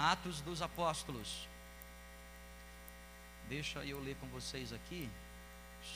[0.00, 1.46] Atos dos Apóstolos.
[3.50, 5.10] Deixa eu ler com vocês aqui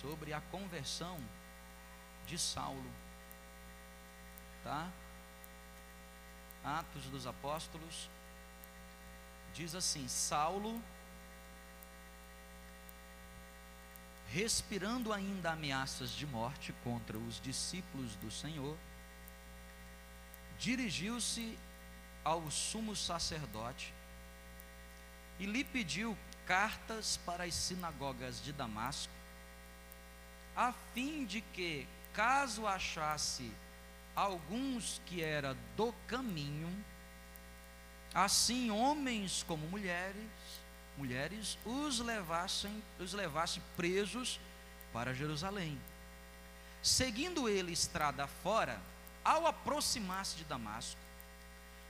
[0.01, 1.19] sobre a conversão
[2.27, 2.91] de Saulo.
[4.63, 4.91] Tá?
[6.63, 8.11] Atos dos Apóstolos
[9.55, 10.83] diz assim: Saulo
[14.29, 18.77] respirando ainda ameaças de morte contra os discípulos do Senhor,
[20.59, 21.59] dirigiu-se
[22.25, 23.93] ao sumo sacerdote
[25.39, 29.13] e lhe pediu cartas para as sinagogas de Damasco,
[30.57, 33.51] a fim de que, caso achasse
[34.15, 36.71] alguns que era do caminho,
[38.15, 40.31] assim homens como mulheres,
[40.97, 44.39] mulheres os levassem, os levasse presos
[44.93, 45.81] para Jerusalém.
[46.81, 48.81] Seguindo ele estrada fora,
[49.25, 51.01] ao aproximar-se de Damasco,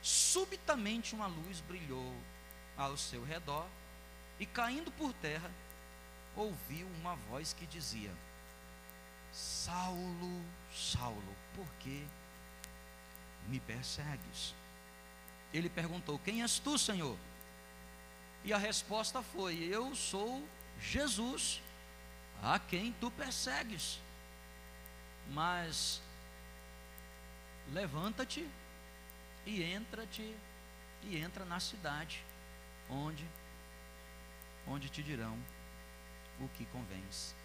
[0.05, 2.13] subitamente uma luz brilhou
[2.77, 3.67] ao seu redor
[4.39, 5.49] e caindo por terra,
[6.35, 8.11] ouviu uma voz que dizia:
[9.31, 12.05] Saulo, Saulo, por que
[13.47, 14.53] me persegues?
[15.51, 17.17] Ele perguntou: Quem és tu, Senhor?
[18.43, 20.47] E a resposta foi: Eu sou
[20.79, 21.63] Jesus,
[22.43, 23.99] a quem tu persegues.
[25.31, 25.99] Mas
[27.73, 28.47] levanta-te
[29.45, 30.35] e entra-te
[31.03, 32.23] e entra na cidade,
[32.89, 33.27] onde
[34.67, 35.37] onde te dirão
[36.39, 37.35] o que convens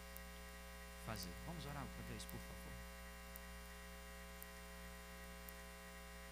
[1.05, 1.33] fazer.
[1.47, 2.61] Vamos orar outra vez, por favor.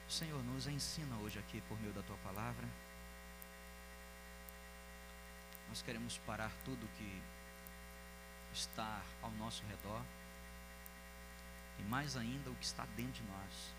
[0.08, 2.66] Senhor, nos ensina hoje aqui por meio da tua palavra.
[5.69, 7.22] Nós queremos parar tudo que
[8.55, 10.02] está ao nosso redor
[11.78, 13.74] e mais ainda o que está dentro de nós,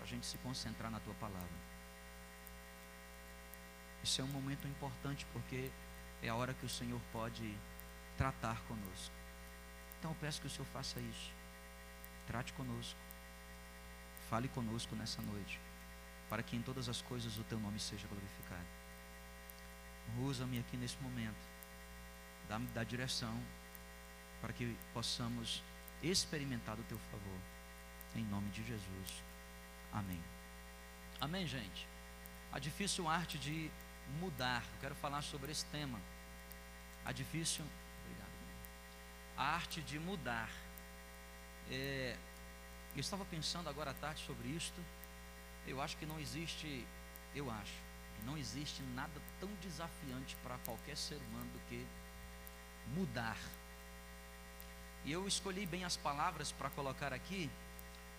[0.00, 1.60] para a gente se concentrar na tua palavra.
[4.02, 5.70] Isso é um momento importante porque
[6.22, 7.54] é a hora que o Senhor pode
[8.16, 9.14] tratar conosco.
[9.98, 11.30] Então eu peço que o Senhor faça isso.
[12.26, 12.98] Trate conosco.
[14.30, 15.60] Fale conosco nessa noite,
[16.30, 18.64] para que em todas as coisas o teu nome seja glorificado.
[20.20, 21.36] Usa-me aqui nesse momento.
[22.48, 23.38] Dá-me da direção
[24.40, 25.62] para que possamos
[26.02, 27.38] experimentar o teu favor.
[28.16, 29.29] Em nome de Jesus.
[29.92, 30.22] Amém.
[31.20, 31.86] Amém, gente.
[32.52, 33.70] A difícil arte de
[34.20, 34.62] mudar.
[34.74, 35.98] Eu quero falar sobre esse tema.
[37.04, 37.64] A difícil.
[38.04, 38.30] Obrigado.
[39.36, 40.50] A arte de mudar.
[41.70, 42.16] É,
[42.94, 44.80] eu estava pensando agora à tarde sobre isto.
[45.66, 46.84] Eu acho que não existe.
[47.34, 47.90] Eu acho
[48.24, 51.86] não existe nada tão desafiante para qualquer ser humano do que
[52.94, 53.36] mudar.
[55.04, 57.50] E eu escolhi bem as palavras para colocar aqui,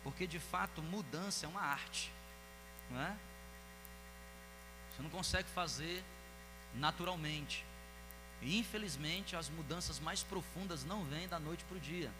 [0.04, 2.12] porque de fato mudança é uma arte,
[2.90, 3.16] não é?
[4.92, 6.04] Você não consegue fazer
[6.76, 7.66] naturalmente.
[8.42, 12.12] E infelizmente as mudanças mais profundas não vêm da noite para o dia.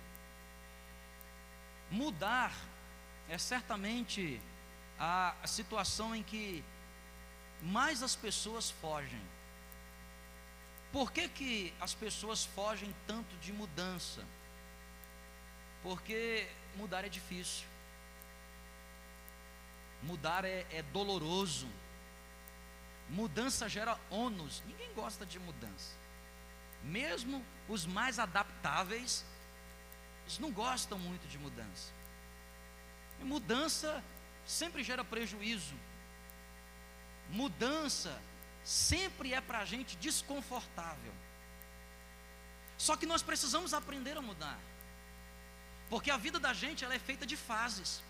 [1.90, 2.53] Mudar
[3.28, 4.40] é certamente
[5.00, 6.63] a situação em que
[7.62, 9.22] mais as pessoas fogem.
[10.92, 14.24] Por que, que as pessoas fogem tanto de mudança?
[15.81, 17.70] Porque mudar é difícil.
[20.03, 21.67] Mudar é, é doloroso.
[23.09, 24.63] Mudança gera ônus.
[24.66, 25.94] Ninguém gosta de mudança.
[26.84, 29.23] Mesmo os mais adaptáveis,
[30.23, 31.91] eles não gostam muito de mudança.
[33.19, 34.03] E mudança
[34.45, 35.75] sempre gera prejuízo.
[37.29, 38.19] Mudança
[38.63, 41.13] sempre é para a gente desconfortável.
[42.78, 44.59] Só que nós precisamos aprender a mudar.
[45.89, 48.01] Porque a vida da gente ela é feita de fases.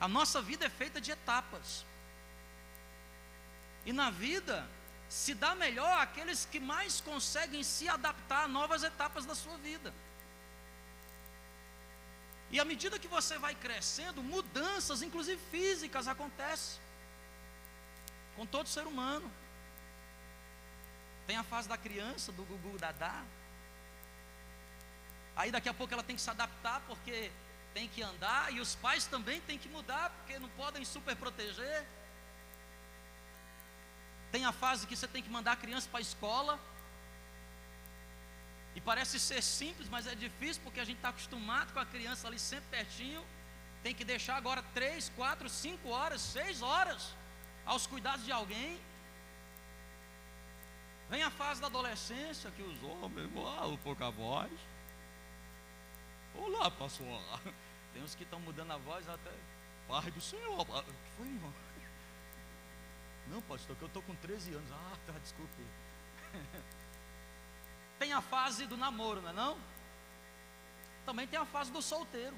[0.00, 1.84] A nossa vida é feita de etapas.
[3.84, 4.66] E na vida
[5.08, 9.92] se dá melhor aqueles que mais conseguem se adaptar a novas etapas da sua vida.
[12.50, 16.80] E à medida que você vai crescendo, mudanças, inclusive físicas, acontecem
[18.36, 19.30] com todo ser humano.
[21.26, 23.22] Tem a fase da criança, do gugu dadá.
[25.36, 27.30] Aí daqui a pouco ela tem que se adaptar porque
[27.74, 31.86] tem que andar e os pais também têm que mudar porque não podem super proteger.
[34.32, 36.58] Tem a fase que você tem que mandar a criança para a escola.
[38.74, 42.28] E parece ser simples, mas é difícil porque a gente está acostumado com a criança
[42.28, 43.24] ali sempre pertinho.
[43.82, 47.14] Tem que deixar agora três, quatro, cinco horas, seis horas
[47.66, 48.80] aos cuidados de alguém.
[51.08, 54.50] Vem a fase da adolescência, que os homens falam pouca voz.
[56.34, 57.06] Olá, pastor.
[57.92, 59.32] Tem uns que estão mudando a voz até.
[59.88, 60.64] Pai do Senhor.
[60.64, 61.52] Que foi, irmão?
[63.28, 64.70] Não, pastor, que eu estou com 13 anos.
[64.72, 65.62] Ah, tá, desculpe.
[67.98, 69.58] tem a fase do namoro, não é não?
[71.04, 72.36] Também tem a fase do solteiro.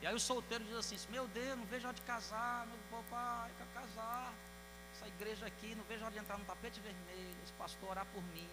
[0.00, 3.50] E aí o solteiro diz assim: Meu Deus, não vejo hora de casar, meu papai,
[3.56, 4.32] quer casar.
[4.92, 8.22] Essa igreja aqui, não vejo hora de entrar no tapete vermelho, esse pastor orar por
[8.34, 8.48] mim.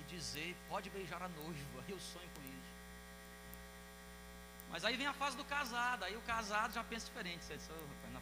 [0.00, 2.70] E dizer, pode beijar a noiva, eu sonho com isso.
[4.70, 7.44] Mas aí vem a fase do casado, aí o casado já pensa diferente.
[7.44, 8.20] Você diz, oh, rapaz, não,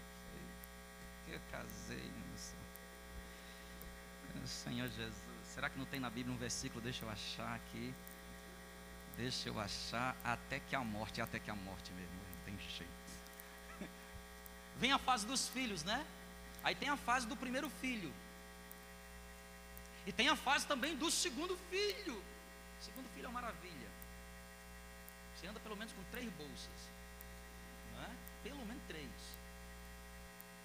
[1.27, 2.29] foi eu casei, meu
[4.49, 5.15] Senhor Jesus.
[5.45, 6.81] Será que não tem na Bíblia um versículo?
[6.81, 7.95] Deixa eu achar aqui.
[9.17, 10.17] Deixa eu achar.
[10.25, 12.91] Até que a morte, até que a morte mesmo, não tem jeito.
[14.79, 16.05] Vem a fase dos filhos, né?
[16.65, 18.13] Aí tem a fase do primeiro filho.
[20.09, 22.17] E tem a fase também do segundo filho.
[22.17, 23.91] O segundo filho é uma maravilha.
[25.35, 26.91] Você anda pelo menos com três bolsas.
[27.93, 28.11] Não é?
[28.43, 29.11] Pelo menos três.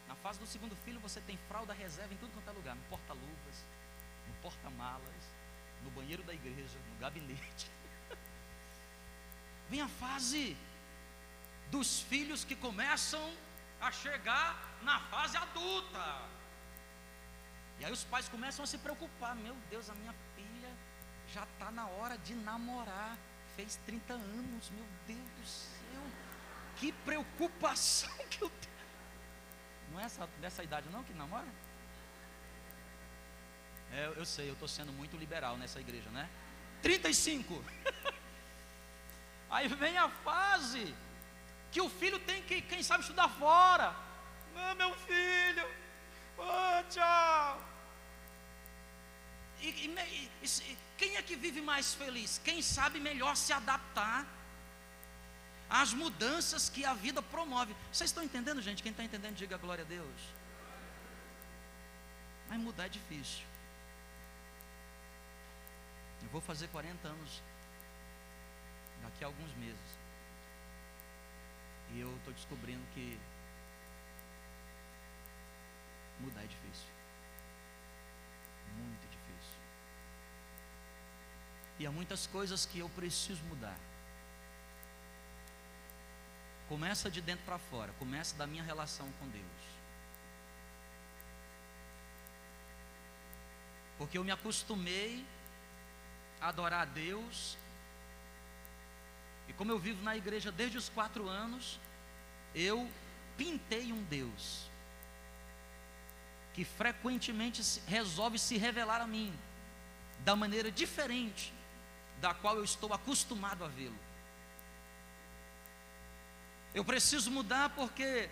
[0.07, 2.73] Na fase do segundo filho você tem fralda reserva em tudo quanto é lugar.
[2.73, 3.65] No porta-luvas,
[4.29, 5.35] no porta-malas,
[5.83, 7.69] no banheiro da igreja, no gabinete.
[9.69, 10.55] Vem a fase
[11.69, 13.29] dos filhos que começam
[13.81, 16.32] a chegar na fase adulta.
[17.83, 20.69] Aí os pais começam a se preocupar: meu Deus, a minha filha
[21.33, 23.17] já está na hora de namorar.
[23.55, 26.01] Fez 30 anos, meu Deus do céu.
[26.77, 28.73] Que preocupação que eu tenho.
[29.91, 31.47] Não é essa, dessa idade não que namora?
[33.91, 36.27] É, eu sei, eu estou sendo muito liberal nessa igreja, né?
[36.81, 37.63] 35.
[39.51, 40.95] Aí vem a fase
[41.71, 43.95] que o filho tem que, quem sabe, estudar fora.
[44.55, 45.67] Ah, meu filho,
[46.39, 47.72] oh, tchau.
[49.63, 52.39] E, e, e, quem é que vive mais feliz?
[52.43, 54.27] Quem sabe melhor se adaptar
[55.69, 57.73] às mudanças que a vida promove.
[57.91, 58.83] Vocês estão entendendo, gente?
[58.83, 60.21] Quem está entendendo, diga glória a Deus.
[62.49, 63.43] Mas mudar é difícil.
[66.21, 67.41] Eu vou fazer 40 anos
[69.01, 69.97] daqui a alguns meses.
[71.93, 73.17] E eu estou descobrindo que
[76.19, 76.87] mudar é difícil.
[78.77, 79.12] Muito difícil.
[81.83, 83.77] E há muitas coisas que eu preciso mudar.
[86.69, 89.63] Começa de dentro para fora, começa da minha relação com Deus.
[93.97, 95.25] Porque eu me acostumei
[96.39, 97.57] a adorar a Deus
[99.49, 101.81] e como eu vivo na igreja desde os quatro anos,
[102.55, 102.89] eu
[103.35, 104.69] pintei um Deus
[106.53, 109.37] que frequentemente resolve se revelar a mim
[110.23, 111.51] da maneira diferente
[112.23, 113.99] da qual eu estou acostumado a vê-lo.
[116.73, 118.29] Eu preciso mudar porque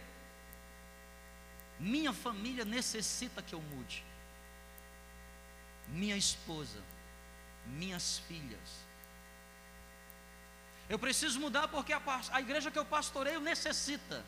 [1.77, 4.01] minha família necessita que eu mude.
[5.89, 6.81] Minha esposa,
[7.65, 8.69] minhas filhas,
[10.87, 12.01] eu preciso mudar porque a,
[12.31, 14.23] a igreja que eu pastoreio necessita.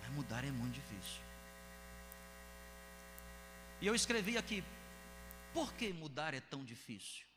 [0.00, 1.20] Mas mudar é muito difícil.
[3.80, 4.62] E eu escrevi aqui:
[5.52, 7.31] por que mudar é tão difícil?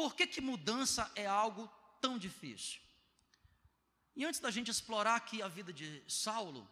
[0.00, 1.70] Por que, que mudança é algo
[2.00, 2.80] tão difícil?
[4.16, 6.66] E antes da gente explorar aqui a vida de Saulo,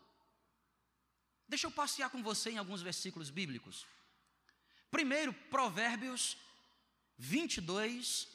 [1.47, 3.87] deixa eu passear com você em alguns versículos bíblicos.
[4.91, 6.39] Primeiro, Provérbios
[7.19, 8.29] 22,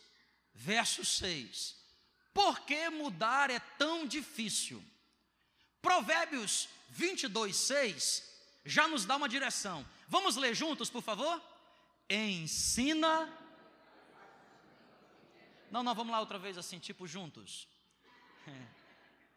[0.53, 1.75] verso 6.
[2.31, 4.79] Por que mudar é tão difícil?
[5.81, 8.31] Provérbios 22, 6
[8.63, 9.83] já nos dá uma direção.
[10.07, 11.41] Vamos ler juntos, por favor?
[12.07, 13.42] Ensina.
[15.73, 17.67] Não, não, vamos lá outra vez assim, tipo juntos.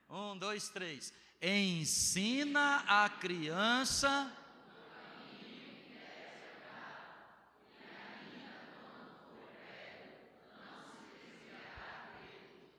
[0.09, 1.13] Um, dois, três.
[1.43, 4.33] Ensina a criança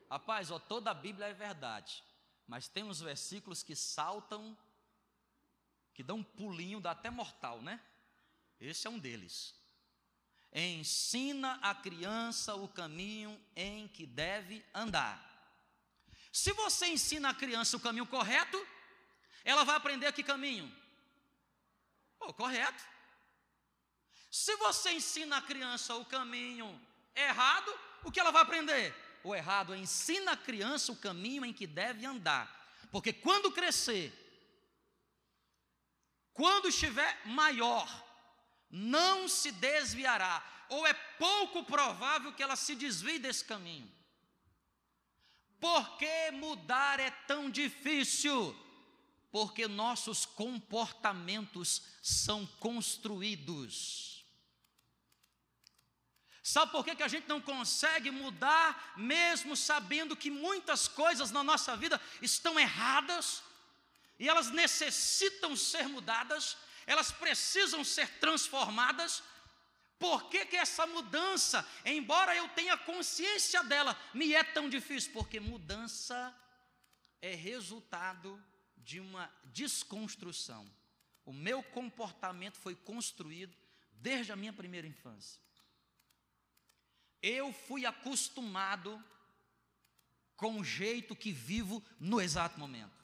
[0.09, 2.01] Rapaz, ó, toda a Bíblia é verdade,
[2.47, 4.57] mas tem uns versículos que saltam,
[5.93, 7.83] que dão um pulinho, dá até mortal, né?
[8.57, 9.53] Esse é um deles.
[10.59, 15.23] Ensina a criança o caminho em que deve andar.
[16.31, 18.65] Se você ensina a criança o caminho correto,
[19.45, 20.73] ela vai aprender que caminho?
[22.19, 22.83] Oh, correto.
[24.31, 26.79] Se você ensina a criança o caminho
[27.15, 27.71] errado,
[28.03, 28.95] o que ela vai aprender?
[29.27, 32.47] ou errado, ensina a criança o caminho em que deve andar.
[32.91, 34.13] Porque quando crescer,
[36.33, 37.87] quando estiver maior,
[38.69, 43.91] não se desviará, ou é pouco provável que ela se desvie desse caminho.
[45.59, 48.55] Por que mudar é tão difícil?
[49.31, 54.25] porque nossos comportamentos são construídos.
[56.41, 61.43] Sabe por que, que a gente não consegue mudar, mesmo sabendo que muitas coisas na
[61.43, 63.43] nossa vida estão erradas
[64.17, 69.21] e elas necessitam ser mudadas, elas precisam ser transformadas?
[69.99, 75.11] Por que, que essa mudança, embora eu tenha consciência dela, me é tão difícil?
[75.11, 76.35] Porque mudança
[77.21, 78.41] é resultado
[78.77, 80.65] de uma desconstrução.
[81.25, 83.55] O meu comportamento foi construído
[83.91, 85.41] desde a minha primeira infância.
[87.21, 89.03] Eu fui acostumado
[90.37, 92.95] com o jeito que vivo no exato momento.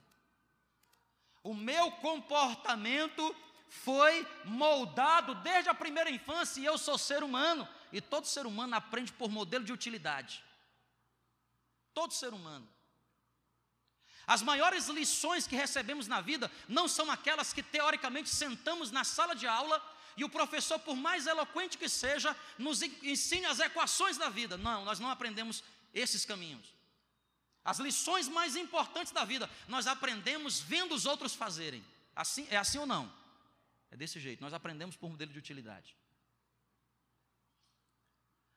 [1.44, 3.36] O meu comportamento
[3.82, 7.68] foi moldado desde a primeira infância e eu sou ser humano.
[7.92, 10.44] E todo ser humano aprende por modelo de utilidade.
[11.94, 12.68] Todo ser humano.
[14.28, 19.36] As maiores lições que recebemos na vida não são aquelas que teoricamente sentamos na sala
[19.36, 19.84] de aula
[20.16, 24.56] e o professor, por mais eloquente que seja, nos ensine as equações da vida.
[24.56, 25.64] Não, nós não aprendemos
[25.94, 26.68] esses caminhos.
[27.66, 31.84] As lições mais importantes da vida, nós aprendemos vendo os outros fazerem.
[32.16, 33.23] Assim, é assim ou não?
[33.94, 35.96] É desse jeito, nós aprendemos por modelo de utilidade.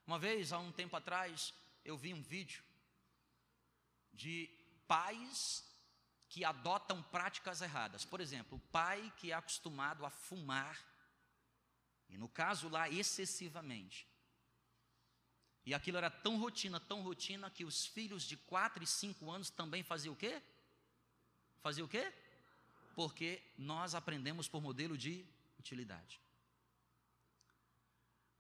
[0.07, 1.52] Uma vez, há um tempo atrás,
[1.85, 2.64] eu vi um vídeo
[4.14, 4.49] de
[4.88, 5.62] pais
[6.26, 8.02] que adotam práticas erradas.
[8.02, 10.83] Por exemplo, o pai que é acostumado a fumar
[12.09, 14.09] e no caso lá, excessivamente.
[15.66, 19.50] E aquilo era tão rotina, tão rotina, que os filhos de 4 e 5 anos
[19.50, 20.43] também faziam o quê?
[21.61, 22.11] Faziam o quê?
[22.97, 25.25] Porque nós aprendemos por modelo de
[25.59, 26.21] utilidade.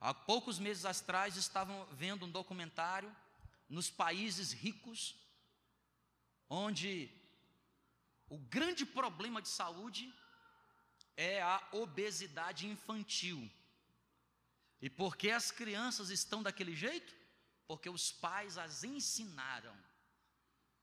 [0.00, 3.14] Há poucos meses atrás estavam vendo um documentário
[3.68, 5.14] nos países ricos,
[6.48, 7.10] onde
[8.28, 10.12] o grande problema de saúde
[11.16, 13.50] é a obesidade infantil.
[14.80, 17.14] E por que as crianças estão daquele jeito?
[17.66, 19.76] Porque os pais as ensinaram.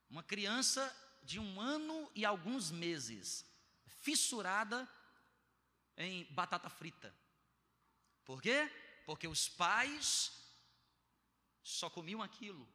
[0.10, 3.46] Uma criança de um ano e alguns meses,
[4.04, 4.88] fissurada
[5.98, 7.16] em batata frita.
[8.26, 8.70] Por quê?
[9.06, 10.32] Porque os pais
[11.62, 12.68] só comiam aquilo,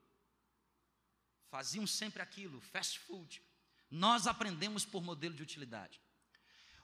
[1.50, 3.42] faziam sempre aquilo, fast food.
[3.90, 6.00] Nós aprendemos por modelo de utilidade.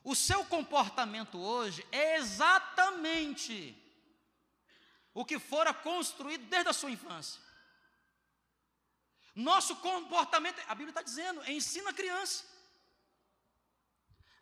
[0.03, 3.81] O seu comportamento hoje é exatamente
[5.15, 7.41] o que fora construído desde a sua infância.
[9.35, 12.54] Nosso comportamento, a Bíblia está dizendo, ensina a criança.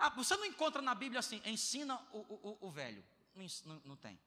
[0.02, 3.04] Ah, você não encontra na Bíblia assim, ensina o, o, o velho.
[3.36, 4.20] Não, não, tem.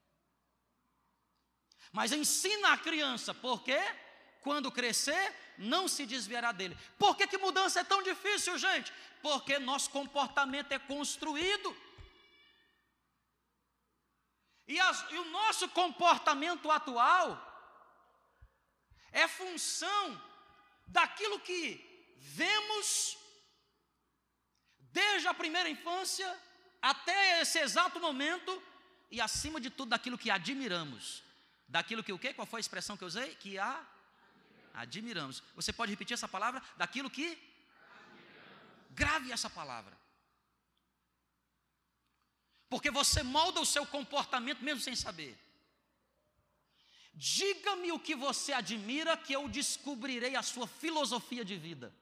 [1.91, 3.77] Mas ensina a criança, porque
[4.39, 6.77] quando crescer, não se desviará dele.
[6.97, 8.93] Por que, que mudança é tão difícil, gente?
[9.21, 11.75] Porque nosso comportamento é construído.
[14.65, 17.29] E, as, e o nosso comportamento atual
[19.11, 20.21] é função
[20.87, 23.24] daquilo que vemos
[24.97, 26.29] desde a primeira infância
[26.91, 28.51] até esse exato momento
[29.15, 31.05] e acima de tudo daquilo que admiramos.
[31.67, 32.33] Daquilo que o quê?
[32.33, 33.29] Qual foi a expressão que eu usei?
[33.43, 33.71] Que a
[34.83, 35.41] admiramos.
[35.55, 36.61] Você pode repetir essa palavra?
[36.77, 37.27] Daquilo que
[39.01, 39.95] grave essa palavra.
[42.69, 45.33] Porque você molda o seu comportamento mesmo sem saber.
[47.13, 51.93] Diga-me o que você admira, que eu descobrirei a sua filosofia de vida.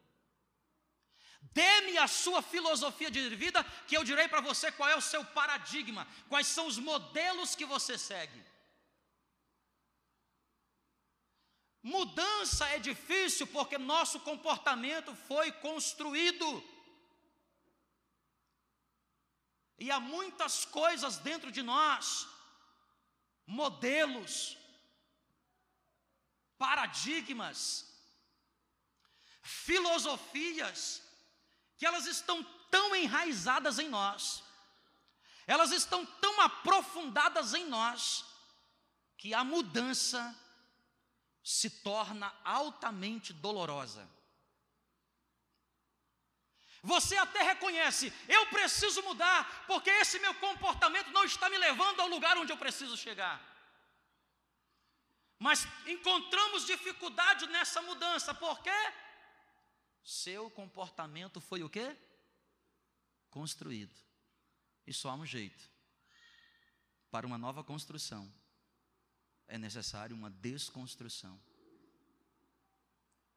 [1.52, 5.24] Dê-me a sua filosofia de vida, que eu direi para você qual é o seu
[5.26, 8.44] paradigma, quais são os modelos que você segue.
[11.84, 16.64] Mudança é difícil porque nosso comportamento foi construído.
[19.78, 22.26] E há muitas coisas dentro de nós,
[23.46, 24.58] modelos,
[26.58, 27.94] paradigmas,
[29.42, 31.03] filosofias,
[31.78, 34.44] que elas estão tão enraizadas em nós,
[35.46, 38.26] elas estão tão aprofundadas em nós,
[39.18, 40.36] que a mudança
[41.44, 44.10] se torna altamente dolorosa.
[46.82, 52.10] Você até reconhece, eu preciso mudar, porque esse meu comportamento não está me levando ao
[52.10, 53.42] lugar onde eu preciso chegar.
[55.40, 58.94] Mas encontramos dificuldade nessa mudança, por quê?
[60.04, 61.96] Seu comportamento foi o quê?
[63.30, 63.96] Construído.
[64.86, 65.72] E só há um jeito.
[67.10, 68.32] Para uma nova construção,
[69.48, 71.40] é necessário uma desconstrução.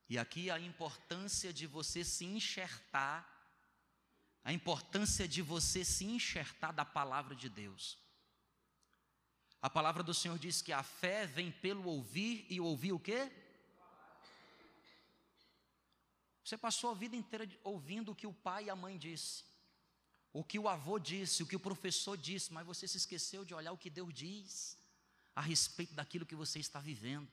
[0.09, 3.37] E aqui a importância de você se enxertar
[4.47, 7.99] a importância de você se enxertar da palavra de Deus.
[9.61, 13.29] A palavra do Senhor diz que a fé vem pelo ouvir e ouvir o quê?
[16.47, 19.43] Você passou a vida inteira ouvindo o que o pai e a mãe disse,
[20.33, 23.53] o que o avô disse, o que o professor disse, mas você se esqueceu de
[23.53, 24.79] olhar o que Deus diz
[25.35, 27.29] a respeito daquilo que você está vivendo.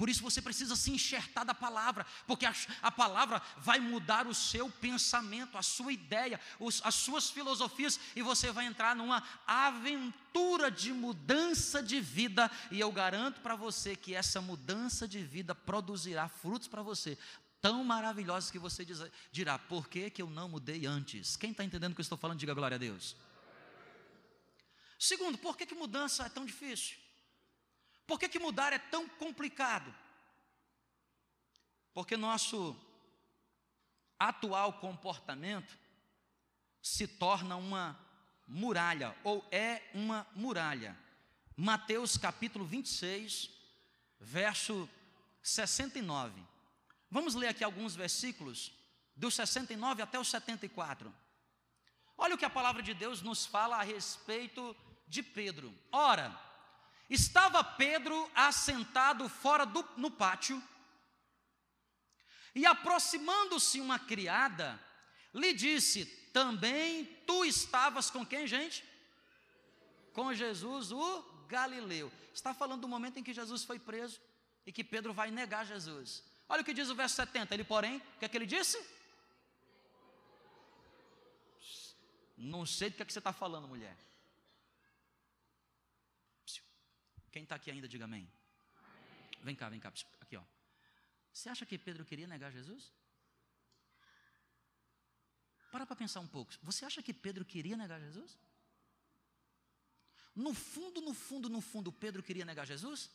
[0.00, 4.32] Por isso você precisa se enxertar da palavra, porque a, a, palavra vai mudar o
[4.32, 10.70] seu pensamento, a sua ideia, os, as suas filosofias, e você vai entrar numa aventura
[10.70, 12.50] de mudança de vida.
[12.70, 17.18] E eu garanto para você que essa mudança de vida produzirá frutos para você,
[17.60, 21.36] tão maravilhosos que você diz, dirá: por que, que eu não mudei antes?
[21.36, 23.14] Quem está entendendo o que eu estou falando, diga glória a Deus.
[24.98, 26.96] Segundo, por que, que mudança é tão difícil?
[28.10, 29.94] Por que, que mudar é tão complicado?
[31.94, 32.76] Porque nosso
[34.18, 35.78] atual comportamento
[36.82, 37.96] se torna uma
[38.48, 40.98] muralha, ou é uma muralha.
[41.56, 43.48] Mateus capítulo 26,
[44.18, 44.90] verso
[45.40, 46.42] 69.
[47.08, 48.72] Vamos ler aqui alguns versículos,
[49.14, 51.14] do 69 até o 74.
[52.18, 54.76] Olha o que a palavra de Deus nos fala a respeito
[55.06, 55.72] de Pedro.
[55.92, 56.49] Ora,
[57.10, 60.62] Estava Pedro assentado fora do, no pátio,
[62.54, 64.80] e aproximando-se uma criada,
[65.34, 68.84] lhe disse: Também tu estavas com quem, gente?
[70.12, 72.12] Com Jesus, o Galileu.
[72.32, 74.20] Está falando do momento em que Jesus foi preso
[74.64, 76.22] e que Pedro vai negar Jesus.
[76.48, 77.54] Olha o que diz o verso 70.
[77.54, 78.78] Ele, porém, o que é que ele disse?
[82.36, 83.96] Não sei do que, é que você está falando, mulher.
[87.30, 88.28] Quem está aqui ainda, diga amém.
[88.76, 89.44] amém.
[89.44, 90.44] Vem cá, vem cá, aqui ó.
[91.32, 92.92] Você acha que Pedro queria negar Jesus?
[95.70, 96.52] Para para pensar um pouco.
[96.62, 98.36] Você acha que Pedro queria negar Jesus?
[100.34, 103.10] No fundo, no fundo, no fundo, Pedro queria negar Jesus?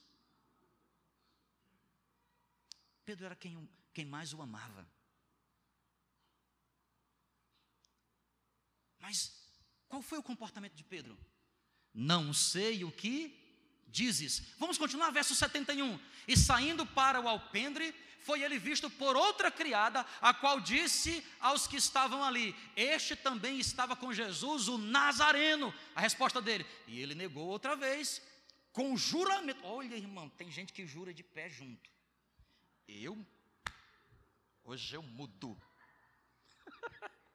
[3.04, 4.88] Pedro era quem, quem mais o amava.
[9.00, 9.18] Mas
[9.88, 11.18] qual foi o comportamento de Pedro?
[11.94, 13.45] Não sei o que
[13.96, 14.44] dizes.
[14.60, 16.00] Vamos continuar, verso 71.
[16.28, 21.66] E saindo para o alpendre, foi ele visto por outra criada, a qual disse aos
[21.66, 25.74] que estavam ali: Este também estava com Jesus, o Nazareno.
[25.96, 26.66] A resposta dele.
[26.88, 28.22] E ele negou outra vez,
[28.74, 29.64] com juramento.
[29.64, 31.90] Olha, irmão, tem gente que jura de pé junto.
[32.88, 33.26] Eu,
[34.64, 35.60] hoje eu mudo.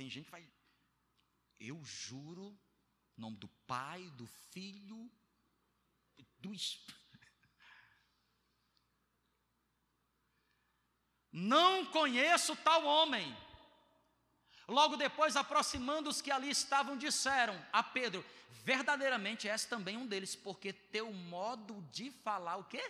[0.00, 0.48] Tem gente que vai
[1.60, 2.58] eu juro,
[3.16, 5.10] em nome do Pai, do Filho,
[6.38, 6.98] do Espírito.
[11.30, 13.36] Não conheço tal homem.
[14.66, 18.24] Logo depois, aproximando os que ali estavam, disseram a Pedro:
[18.64, 22.82] Verdadeiramente és também um deles, porque teu modo de falar, o quê?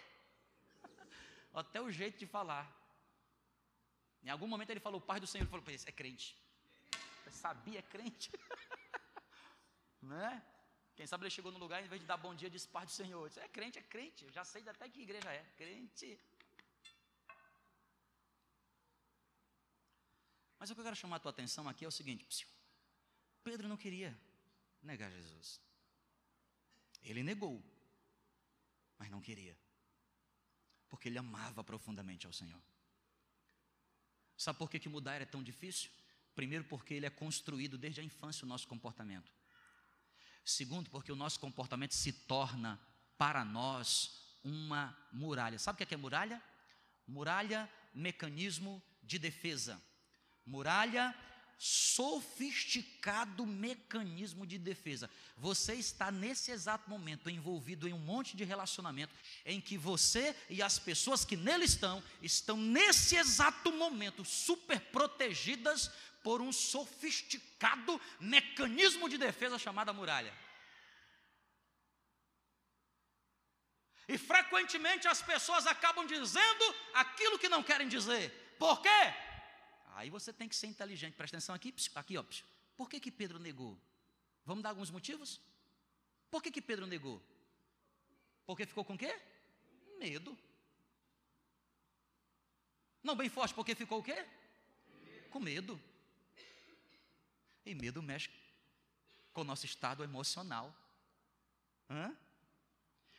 [1.52, 2.70] Até o jeito de falar.
[4.22, 6.37] Em algum momento ele falou: O Pai do Senhor ele falou: É crente
[7.31, 8.31] sabia, é crente.
[10.03, 10.43] né?
[10.97, 12.93] Quem sabe ele chegou no lugar, em vez de dar bom dia, disse Pai do
[12.93, 13.29] Senhor.
[13.29, 14.25] Disse, é crente, é crente.
[14.25, 15.43] Eu já sei até que igreja é.
[15.57, 16.19] Crente.
[20.59, 22.47] Mas o que eu quero chamar a tua atenção aqui é o seguinte:
[23.43, 24.14] Pedro não queria
[24.83, 25.59] negar Jesus.
[27.03, 27.62] Ele negou,
[28.99, 29.57] mas não queria,
[30.90, 32.61] porque ele amava profundamente ao Senhor.
[34.37, 35.90] Sabe por que, que mudar é tão difícil?
[36.40, 39.31] Primeiro, porque ele é construído desde a infância o nosso comportamento.
[40.42, 42.81] Segundo, porque o nosso comportamento se torna
[43.18, 45.59] para nós uma muralha.
[45.59, 46.42] Sabe o que é, é muralha?
[47.07, 49.79] Muralha, mecanismo de defesa.
[50.46, 51.14] Muralha,
[51.62, 55.11] sofisticado mecanismo de defesa.
[55.37, 60.62] Você está nesse exato momento envolvido em um monte de relacionamento em que você e
[60.62, 65.90] as pessoas que nele estão estão nesse exato momento super protegidas
[66.22, 70.35] por um sofisticado mecanismo de defesa chamado muralha.
[74.09, 78.56] E frequentemente as pessoas acabam dizendo aquilo que não querem dizer.
[78.59, 78.88] Por quê?
[79.94, 81.14] Aí você tem que ser inteligente.
[81.14, 82.24] Presta atenção aqui, aqui, ó.
[82.76, 83.80] Por que que Pedro negou?
[84.44, 85.40] Vamos dar alguns motivos?
[86.30, 87.22] Por que que Pedro negou?
[88.46, 89.16] Porque ficou com quê?
[89.98, 90.37] Medo.
[93.02, 94.26] Não bem forte, porque ficou o quê?
[95.30, 95.80] Com medo.
[97.64, 98.31] E medo mexe
[99.33, 100.75] com o nosso estado emocional.
[101.88, 102.16] Hã?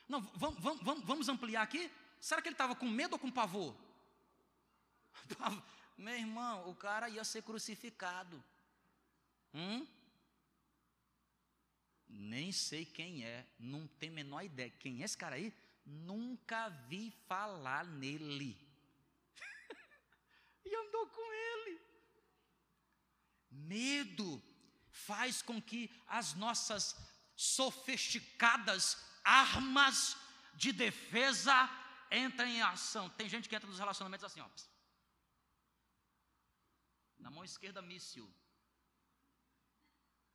[0.08, 1.92] Não, vamos, vamos, vamos ampliar aqui?
[2.20, 3.76] Será que ele estava com medo ou com pavor?
[5.98, 8.44] Meu irmão, o cara ia ser crucificado.
[9.54, 9.88] Hum?
[12.08, 14.70] Nem sei quem é, não tenho a menor ideia.
[14.70, 15.54] Quem é esse cara aí?
[15.86, 18.58] Nunca vi falar nele.
[20.66, 21.51] e andou com ele.
[23.52, 24.42] Medo
[24.90, 26.96] faz com que as nossas
[27.36, 30.18] sofisticadas armas
[30.54, 31.70] de defesa
[32.12, 33.10] entrem em ação.
[33.10, 34.50] Tem gente que entra nos relacionamentos assim, ó.
[37.20, 38.34] Na mão esquerda, míssil.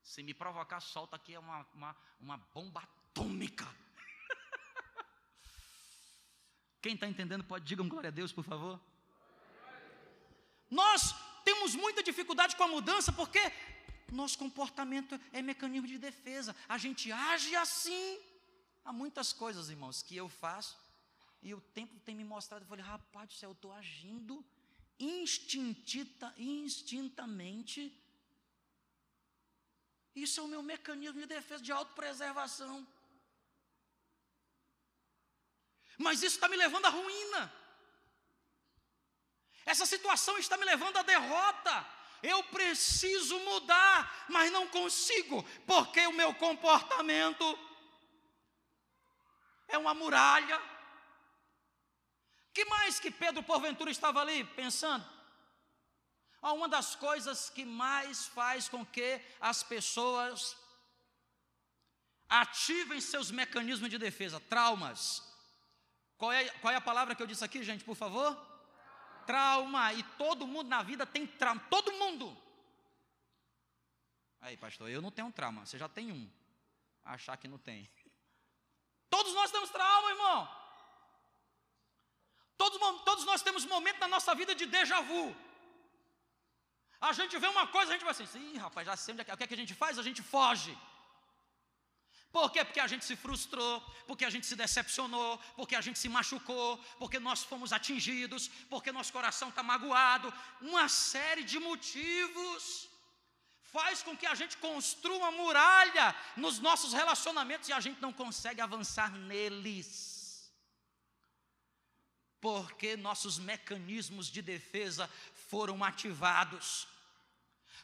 [0.03, 3.67] Se me provocar, solta aqui uma, uma, uma bomba atômica.
[6.81, 8.81] Quem está entendendo pode diga um glória a Deus, por favor.
[10.71, 11.13] Nós
[11.67, 13.41] temos muita dificuldade com a mudança porque
[14.13, 16.55] nosso comportamento é mecanismo de defesa.
[16.69, 18.21] A gente age assim.
[18.85, 20.79] Há muitas coisas, irmãos, que eu faço
[21.43, 22.63] e o tempo tem me mostrado.
[22.63, 24.45] Eu falei, rapaz do céu, eu estou agindo
[25.01, 27.81] instinta, instintamente
[30.15, 32.87] isso é o meu mecanismo de defesa, de autopreservação.
[35.99, 37.66] Mas isso está me levando à ruína.
[39.67, 41.87] Essa situação está me levando à derrota.
[42.23, 47.59] Eu preciso mudar, mas não consigo, porque o meu comportamento
[49.69, 50.61] é uma muralha.
[52.55, 55.17] Que mais que Pedro porventura estava ali pensando?
[56.53, 60.57] uma das coisas que mais faz com que as pessoas
[62.29, 65.23] ativem seus mecanismos de defesa, traumas.
[66.17, 68.56] Qual é, qual é a palavra que eu disse aqui, gente, por favor?
[69.27, 69.93] Trauma.
[69.93, 71.61] E todo mundo na vida tem trauma.
[71.69, 72.37] Todo mundo.
[74.41, 75.67] Aí, pastor, eu não tenho um trauma.
[75.67, 76.31] Você já tem um.
[77.05, 77.91] Achar que não tem.
[79.11, 80.67] Todos nós temos trauma, irmão.
[82.57, 85.35] Todos, todos nós temos momentos na nossa vida de déjà vu.
[87.01, 89.25] A gente vê uma coisa, a gente vai assim, sim, rapaz, já sei onde é
[89.25, 89.99] que, o que, é que a gente faz?
[89.99, 90.77] A gente foge.
[92.33, 92.65] Por quê?
[92.65, 96.79] Porque a gente se frustrou, porque a gente se decepcionou, porque a gente se machucou,
[96.99, 100.33] porque nós fomos atingidos, porque nosso coração está magoado.
[100.61, 102.89] Uma série de motivos
[103.63, 108.13] faz com que a gente construa uma muralha nos nossos relacionamentos e a gente não
[108.13, 110.17] consegue avançar neles
[112.41, 115.11] porque nossos mecanismos de defesa
[115.49, 116.87] foram ativados.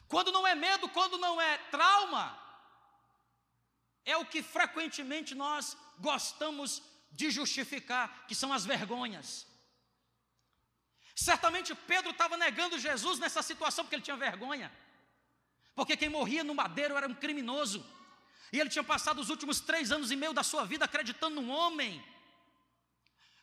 [0.07, 2.39] Quando não é medo, quando não é trauma,
[4.05, 9.47] é o que frequentemente nós gostamos de justificar, que são as vergonhas.
[11.15, 14.71] Certamente Pedro estava negando Jesus nessa situação porque ele tinha vergonha.
[15.75, 17.85] Porque quem morria no madeiro era um criminoso.
[18.51, 21.49] E ele tinha passado os últimos três anos e meio da sua vida acreditando num
[21.49, 22.03] homem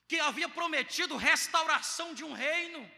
[0.06, 2.90] que havia prometido restauração de um reino.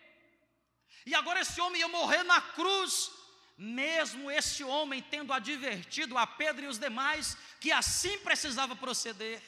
[1.05, 3.11] E agora esse homem ia morrer na cruz,
[3.57, 9.43] mesmo esse homem tendo advertido a Pedro e os demais que assim precisava proceder.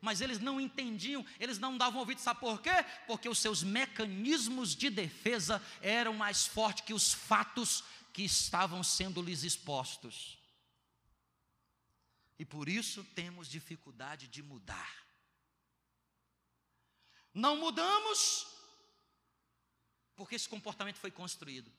[0.00, 2.84] Mas eles não entendiam, eles não davam ouvido, sabe por quê?
[3.06, 9.22] Porque os seus mecanismos de defesa eram mais fortes que os fatos que estavam sendo
[9.22, 10.38] lhes expostos.
[12.38, 15.06] E por isso temos dificuldade de mudar.
[17.32, 18.46] Não mudamos
[20.14, 21.70] porque esse comportamento foi construído.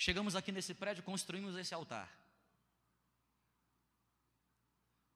[0.00, 2.08] Chegamos aqui nesse prédio, construímos esse altar.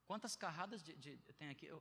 [0.09, 1.67] Quantas carradas de, de, tem aqui?
[1.67, 1.81] Eu,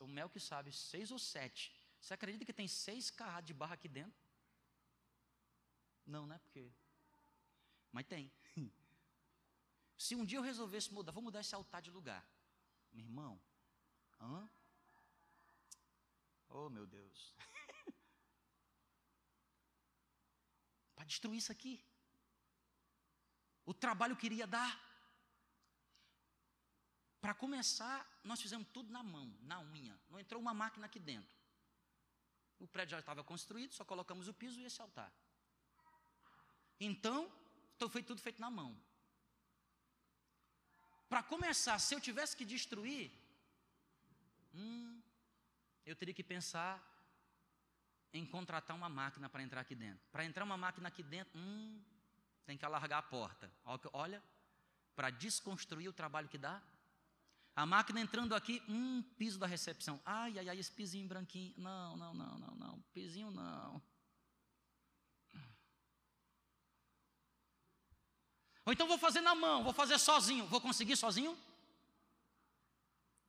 [0.00, 1.72] o Mel que sabe, seis ou sete.
[2.00, 4.20] Você acredita que tem seis carradas de barra aqui dentro?
[6.04, 6.38] Não, né?
[6.38, 6.72] Porque.
[7.92, 8.32] Mas tem.
[9.96, 12.26] Se um dia eu resolvesse mudar, vou mudar esse altar de lugar.
[12.90, 13.40] Meu irmão,
[14.20, 14.50] hã?
[16.48, 17.32] Oh, meu Deus.
[21.00, 21.82] Para destruir isso aqui.
[23.64, 24.72] O trabalho que iria dar.
[27.22, 29.98] Para começar, nós fizemos tudo na mão, na unha.
[30.10, 31.34] Não entrou uma máquina aqui dentro.
[32.58, 35.10] O prédio já estava construído, só colocamos o piso e esse altar.
[36.78, 37.32] Então,
[37.88, 38.78] foi tudo feito na mão.
[41.08, 43.10] Para começar, se eu tivesse que destruir,
[44.54, 45.00] hum,
[45.86, 46.74] eu teria que pensar
[48.12, 50.00] em contratar uma máquina para entrar aqui dentro.
[50.10, 51.82] Para entrar uma máquina aqui dentro, hum,
[52.44, 53.50] tem que alargar a porta.
[53.92, 54.22] Olha,
[54.96, 56.60] para desconstruir o trabalho que dá.
[57.54, 60.00] A máquina entrando aqui, hum, piso da recepção.
[60.04, 61.54] Ai, ai, ai, esse pisinho branquinho.
[61.56, 62.80] Não, não, não, não, não.
[62.92, 63.82] Pisinho não.
[68.64, 70.46] Ou então vou fazer na mão, vou fazer sozinho.
[70.46, 71.36] Vou conseguir sozinho?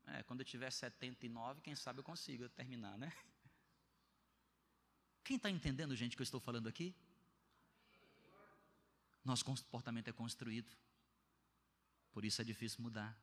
[0.08, 3.12] É, quando eu tiver 79, quem sabe eu consigo terminar, né?
[5.24, 6.96] Quem está entendendo, gente, que eu estou falando aqui?
[9.24, 10.72] Nosso comportamento é construído.
[12.12, 13.18] Por isso é difícil mudar.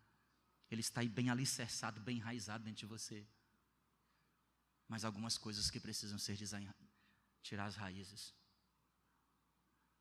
[0.71, 3.27] Ele está aí bem alicerçado, bem enraizado dentro de você.
[4.87, 6.37] Mas algumas coisas que precisam ser
[7.43, 8.35] tirar as raízes.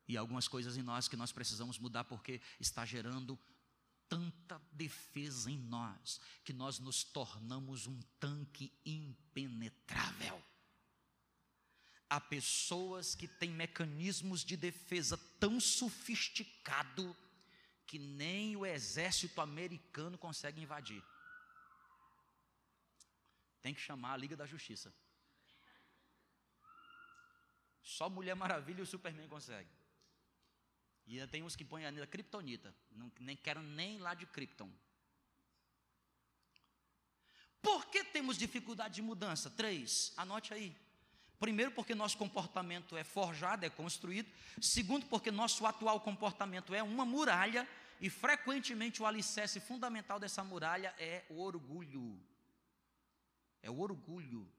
[0.06, 3.38] E algumas coisas em nós que nós precisamos mudar porque está gerando
[4.08, 10.42] tanta defesa em nós que nós nos tornamos um tanque impenetrável.
[12.10, 17.16] Há pessoas que têm mecanismos de defesa tão sofisticado
[17.86, 21.02] que nem o exército americano consegue invadir.
[23.60, 24.92] Tem que chamar a Liga da Justiça.
[27.82, 29.72] Só Mulher Maravilha e o Superman conseguem.
[31.06, 32.74] E tem uns que põem a Kryptonita.
[32.90, 34.70] Não, nem quero nem lá de Krypton.
[37.62, 39.50] Por que temos dificuldade de mudança?
[39.50, 40.76] Três, anote aí.
[41.38, 44.28] Primeiro, porque nosso comportamento é forjado, é construído.
[44.60, 47.68] Segundo, porque nosso atual comportamento é uma muralha.
[48.00, 52.20] E frequentemente o alicerce fundamental dessa muralha é o orgulho.
[53.62, 54.50] É o orgulho.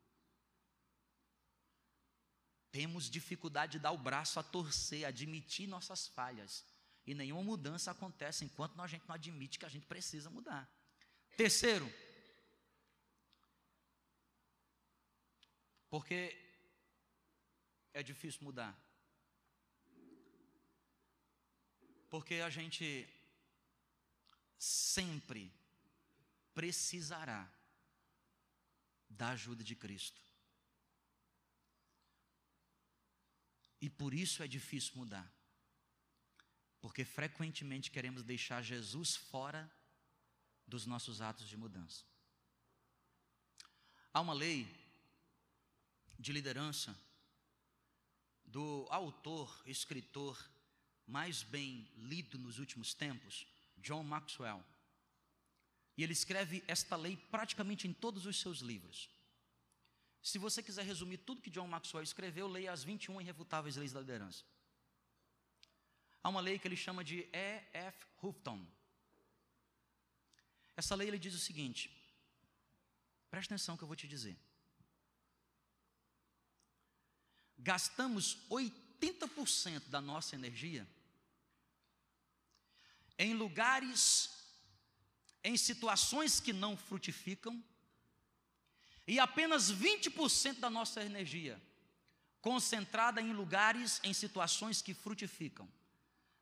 [2.72, 6.66] Temos dificuldade de dar o braço a torcer, admitir nossas falhas.
[7.06, 10.70] E nenhuma mudança acontece enquanto a gente não admite que a gente precisa mudar.
[11.36, 11.92] Terceiro,
[15.90, 16.49] porque
[17.94, 18.78] é difícil mudar.
[22.10, 23.08] Porque a gente
[24.58, 25.52] sempre
[26.54, 27.50] precisará
[29.10, 30.22] da ajuda de Cristo.
[33.82, 35.32] E por isso é difícil mudar.
[36.82, 39.72] Porque frequentemente queremos deixar Jesus fora
[40.68, 42.04] dos nossos atos de mudança.
[44.14, 44.68] Há uma lei
[46.18, 46.98] de liderança
[48.52, 50.38] do autor, escritor
[51.06, 54.64] mais bem lido nos últimos tempos, John Maxwell.
[55.98, 59.10] E ele escreve esta lei praticamente em todos os seus livros.
[60.22, 64.00] Se você quiser resumir tudo que John Maxwell escreveu, leia as 21 irrefutáveis leis da
[64.00, 64.44] liderança.
[66.22, 68.06] Há uma lei que ele chama de E.F.
[68.22, 68.66] Houghton.
[70.76, 71.90] Essa lei ele diz o seguinte:
[73.30, 74.38] preste atenção que eu vou te dizer.
[77.60, 80.88] Gastamos 80% da nossa energia
[83.20, 84.30] em lugares,
[85.44, 87.62] em situações que não frutificam,
[89.06, 91.62] e apenas 20% da nossa energia
[92.42, 95.68] concentrada em lugares, em situações que frutificam.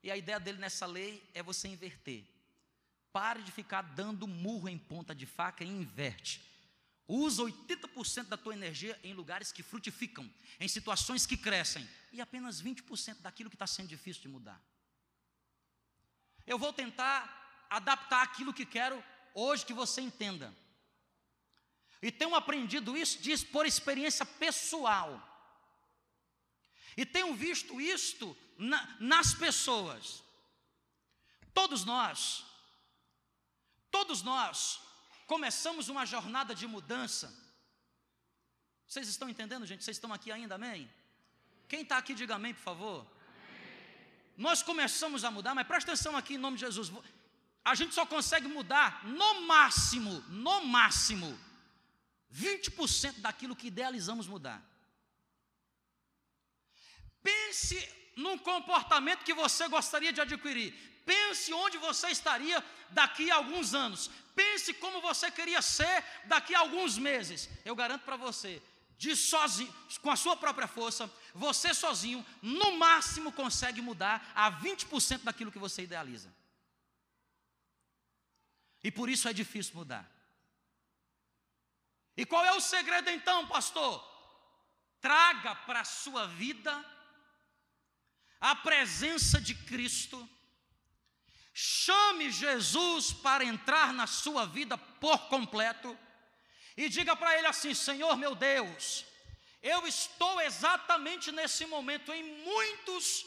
[0.04, 2.24] E a ideia dele nessa lei é você inverter.
[3.12, 6.40] Pare de ficar dando murro em ponta de faca e inverte.
[7.08, 12.62] Usa 80% da tua energia em lugares que frutificam, em situações que crescem, e apenas
[12.62, 14.62] 20% daquilo que está sendo difícil de mudar.
[16.46, 19.02] Eu vou tentar adaptar aquilo que quero
[19.34, 20.54] hoje que você entenda.
[22.02, 25.24] E tenho aprendido isso, diz por experiência pessoal.
[26.96, 30.24] E tenho visto isto na, nas pessoas.
[31.54, 32.46] Todos nós,
[33.90, 34.80] todos nós,
[35.34, 37.28] começamos uma jornada de mudança.
[38.88, 39.84] Vocês estão entendendo, gente?
[39.84, 40.90] Vocês estão aqui ainda, amém?
[41.68, 43.00] Quem está aqui, diga amém, por favor.
[43.02, 43.14] Amém.
[44.38, 46.90] Nós começamos a mudar, mas presta atenção aqui em nome de Jesus.
[47.66, 51.38] A gente só consegue mudar no máximo, no máximo,
[52.34, 54.64] 20% daquilo que idealizamos mudar.
[57.22, 57.78] Pense
[58.16, 60.74] num comportamento que você gostaria de adquirir.
[61.08, 64.12] Pense onde você estaria daqui a alguns anos.
[64.36, 67.50] Pense como você queria ser daqui a alguns meses.
[67.64, 68.62] Eu garanto para você,
[68.98, 75.24] de sozinho, com a sua própria força, você sozinho, no máximo consegue mudar a 20%
[75.24, 76.30] daquilo que você idealiza.
[78.84, 80.06] E por isso é difícil mudar.
[82.18, 84.04] E qual é o segredo então, pastor?
[85.00, 86.74] Traga para a sua vida
[88.42, 90.30] a presença de Cristo.
[91.60, 95.98] Chame Jesus para entrar na sua vida por completo
[96.76, 99.04] e diga para ele assim: Senhor meu Deus,
[99.64, 103.26] eu estou exatamente nesse momento em muitos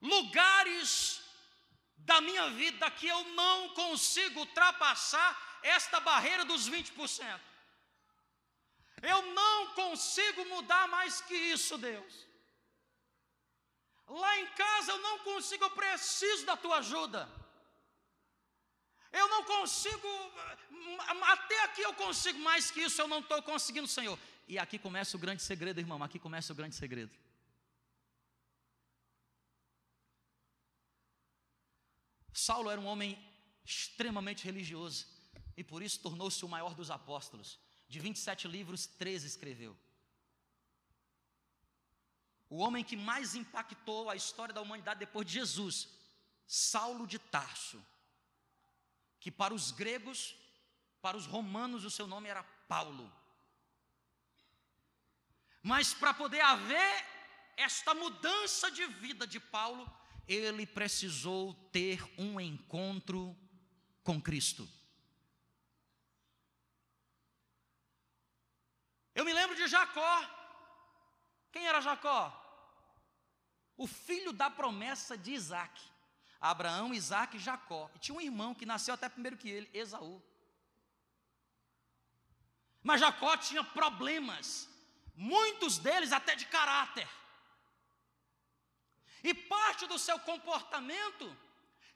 [0.00, 1.20] lugares
[1.98, 7.38] da minha vida que eu não consigo ultrapassar esta barreira dos 20%.
[9.02, 12.31] Eu não consigo mudar mais que isso, Deus.
[14.08, 17.28] Lá em casa eu não consigo, eu preciso da tua ajuda.
[19.12, 20.08] Eu não consigo,
[21.22, 24.18] até aqui eu consigo, mais que isso eu não estou conseguindo, Senhor.
[24.48, 27.12] E aqui começa o grande segredo, irmão, aqui começa o grande segredo.
[32.32, 33.18] Saulo era um homem
[33.64, 35.06] extremamente religioso
[35.56, 37.58] e por isso tornou-se o maior dos apóstolos.
[37.86, 39.76] De 27 livros, 13 escreveu.
[42.54, 45.88] O homem que mais impactou a história da humanidade depois de Jesus,
[46.46, 47.82] Saulo de Tarso,
[49.18, 50.36] que para os gregos,
[51.00, 53.10] para os romanos, o seu nome era Paulo.
[55.62, 57.06] Mas para poder haver
[57.56, 59.90] esta mudança de vida de Paulo,
[60.28, 63.34] ele precisou ter um encontro
[64.04, 64.68] com Cristo.
[69.14, 70.22] Eu me lembro de Jacó.
[71.50, 72.41] Quem era Jacó?
[73.84, 75.76] O filho da promessa de Isaac.
[76.40, 77.90] Abraão, Isaac e Jacó.
[77.96, 80.22] E tinha um irmão que nasceu até primeiro que ele, Esaú.
[82.80, 84.68] Mas Jacó tinha problemas,
[85.16, 87.08] muitos deles até de caráter.
[89.24, 91.36] E parte do seu comportamento,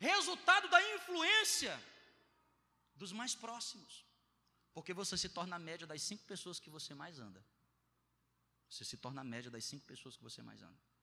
[0.00, 1.80] resultado da influência
[2.96, 4.04] dos mais próximos.
[4.74, 7.44] Porque você se torna a média das cinco pessoas que você mais anda.
[8.68, 10.95] Você se torna a média das cinco pessoas que você mais anda.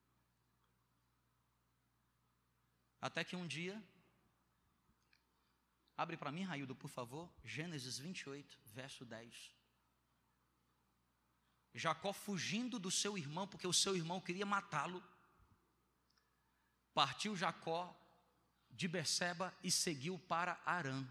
[3.04, 3.78] Até que um dia,
[5.94, 9.52] abre para mim, Raildo, por favor, Gênesis 28, verso 10.
[11.74, 15.04] Jacó fugindo do seu irmão, porque o seu irmão queria matá-lo,
[16.94, 17.94] partiu Jacó
[18.70, 21.06] de Berseba e seguiu para Arã.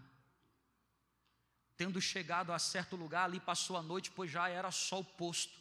[1.76, 5.56] Tendo chegado a certo lugar, ali passou a noite, pois já era sol posto.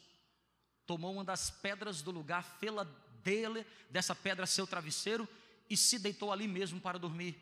[0.88, 2.86] Tomou uma das pedras do lugar, fê-la
[3.24, 5.30] dele, dessa pedra seu travesseiro,
[5.74, 7.36] e se deitou ali mesmo para dormir.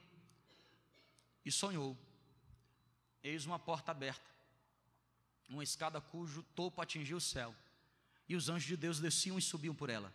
[1.45, 1.97] E sonhou.
[3.23, 4.25] Eis uma porta aberta,
[5.47, 7.55] uma escada cujo topo atingia o céu,
[8.27, 10.11] e os anjos de Deus desciam e subiam por ela.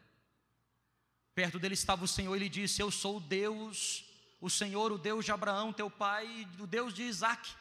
[1.34, 4.04] Perto dele estava o Senhor, e ele disse: Eu sou o Deus,
[4.40, 7.54] o Senhor, o Deus de Abraão, teu pai, o Deus de Isaac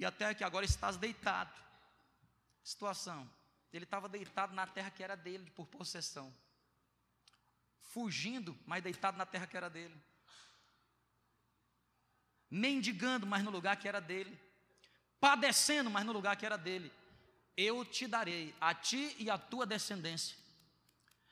[0.00, 1.52] e até que agora estás deitado.
[2.64, 3.30] Situação.
[3.70, 6.34] Ele estava deitado na terra que era dele, por possessão.
[7.92, 9.96] Fugindo, mas deitado na terra que era dele.
[12.48, 14.38] Mendigando, mas no lugar que era dele.
[15.18, 16.92] Padecendo, mas no lugar que era dele.
[17.56, 20.36] Eu te darei, a ti e a tua descendência.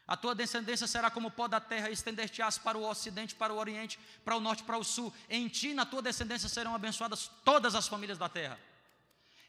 [0.06, 3.58] A tua descendência será como o pó da terra, estender-te-ás para o ocidente, para o
[3.58, 5.14] oriente, para o norte, para o sul.
[5.28, 8.58] Em ti, na tua descendência, serão abençoadas todas as famílias da terra.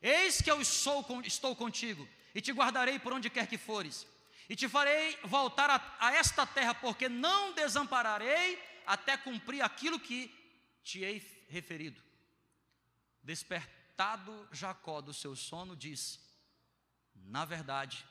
[0.01, 4.05] Eis que eu sou, estou contigo, e te guardarei por onde quer que fores,
[4.49, 10.35] e te farei voltar a, a esta terra, porque não desampararei até cumprir aquilo que
[10.83, 12.01] te hei referido.
[13.21, 16.19] Despertado Jacó do seu sono, disse:
[17.13, 18.03] Na verdade,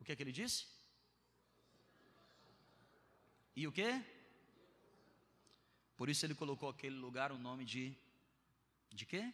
[0.00, 0.66] o que é que ele disse?
[3.54, 4.04] E o que?
[5.96, 7.96] Por isso ele colocou aquele lugar o nome de
[8.90, 9.32] de quê?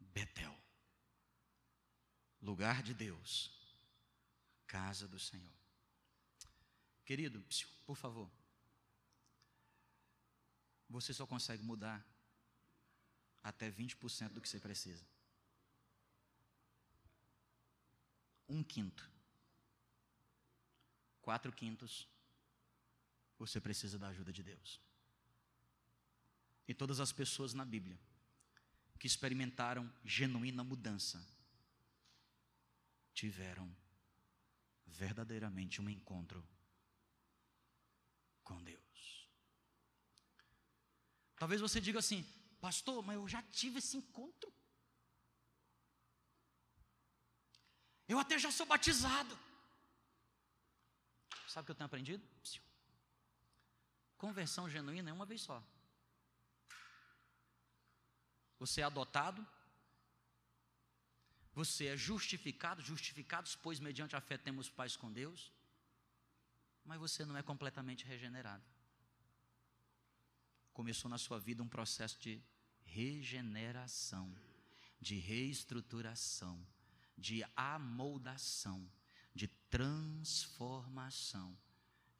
[0.00, 0.52] Betel.
[2.40, 3.61] Lugar de Deus.
[4.72, 5.52] Casa do Senhor.
[7.04, 7.44] Querido,
[7.84, 8.30] por favor.
[10.88, 12.02] Você só consegue mudar
[13.42, 15.04] até 20% do que você precisa.
[18.48, 19.10] Um quinto.
[21.20, 22.08] Quatro quintos
[23.38, 24.80] você precisa da ajuda de Deus.
[26.66, 28.00] E todas as pessoas na Bíblia
[28.98, 31.22] que experimentaram genuína mudança
[33.12, 33.81] tiveram
[34.92, 36.46] verdadeiramente um encontro
[38.44, 39.28] com Deus.
[41.36, 42.22] Talvez você diga assim,
[42.60, 44.52] pastor, mas eu já tive esse encontro.
[48.08, 49.36] Eu até já sou batizado.
[51.48, 52.26] Sabe o que eu tenho aprendido?
[54.16, 55.62] Conversão genuína é uma vez só.
[58.58, 59.44] Você é adotado,
[61.52, 65.52] você é justificado, justificados, pois mediante a fé temos paz com Deus,
[66.84, 68.64] mas você não é completamente regenerado.
[70.72, 72.42] Começou na sua vida um processo de
[72.84, 74.34] regeneração,
[75.00, 76.66] de reestruturação,
[77.16, 78.90] de amoldação,
[79.34, 81.56] de transformação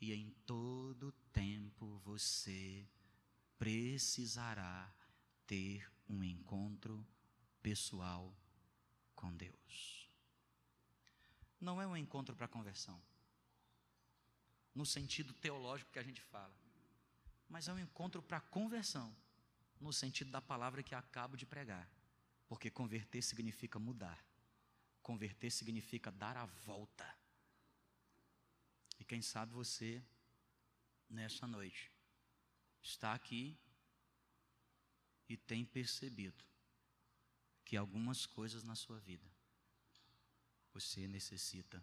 [0.01, 2.87] e em todo tempo você
[3.59, 4.93] precisará
[5.47, 7.07] ter um encontro
[7.63, 8.37] pessoal
[9.23, 10.11] com Deus.
[11.61, 13.01] Não é um encontro para conversão,
[14.75, 16.53] no sentido teológico que a gente fala,
[17.49, 19.15] mas é um encontro para conversão,
[19.81, 21.89] no sentido da palavra que acabo de pregar,
[22.49, 24.19] porque converter significa mudar,
[25.01, 27.07] converter significa dar a volta.
[28.99, 30.03] E quem sabe você,
[31.09, 31.93] nessa noite,
[32.83, 33.57] está aqui
[35.29, 36.52] e tem percebido
[37.73, 39.27] que algumas coisas na sua vida
[40.75, 41.83] você necessita